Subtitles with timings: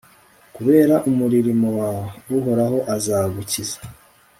[0.55, 2.07] kubera umuririmo wawe,
[2.37, 3.79] uhoraho azagukiza